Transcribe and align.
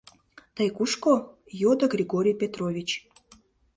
—Тый 0.55 0.69
кушко?— 0.77 1.13
йодо 1.61 1.85
Григорий 1.93 2.39
Петрович. 2.41 2.89